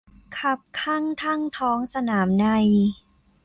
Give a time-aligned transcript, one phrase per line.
[0.37, 2.45] คับคั่งทั้งท้องสนามใน